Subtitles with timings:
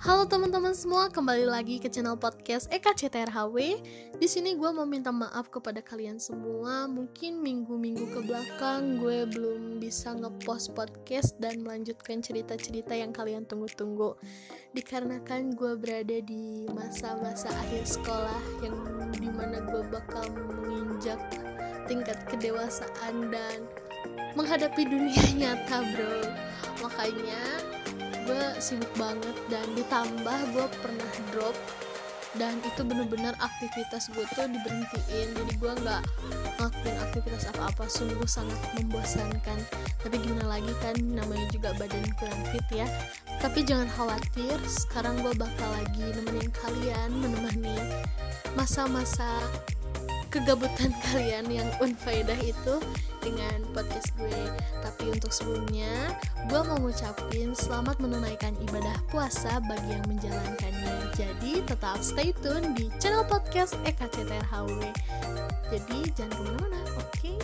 [0.00, 3.84] Halo teman-teman semua, kembali lagi ke channel podcast EKCTRHW.
[4.16, 6.88] Di sini gue mau minta maaf kepada kalian semua.
[6.88, 14.16] Mungkin minggu-minggu ke belakang gue belum bisa ngepost podcast dan melanjutkan cerita-cerita yang kalian tunggu-tunggu.
[14.72, 18.80] Dikarenakan gue berada di masa-masa akhir sekolah yang
[19.12, 20.24] di mana gue bakal
[20.64, 21.20] menginjak
[21.84, 23.68] tingkat kedewasaan dan
[24.32, 26.24] menghadapi dunia nyata, bro.
[26.88, 27.44] Makanya
[28.30, 31.56] gue sibuk banget dan ditambah gue pernah drop
[32.38, 35.34] dan itu bener-bener aktivitas gue tuh diberhentiin.
[35.34, 36.02] Jadi gue nggak
[36.62, 39.58] ngelakuin aktivitas apa-apa sungguh sangat membosankan.
[39.98, 42.86] Tapi gimana lagi kan namanya juga badan kurang fit ya.
[43.42, 47.74] Tapi jangan khawatir sekarang gue bakal lagi nemenin kalian menemani
[48.54, 49.42] masa-masa
[50.30, 52.78] kegabutan kalian yang unfaedah itu
[53.26, 54.40] dengan podcast gue.
[54.80, 56.16] Tapi untuk sebelumnya
[56.48, 61.12] gue mau ngucapin selamat menunaikan ibadah puasa bagi yang menjalankannya.
[61.18, 64.90] Jadi tetap stay tune di channel podcast EKCTRHW
[65.70, 67.06] jadi jangan ke mana-mana oke?
[67.14, 67.38] okay?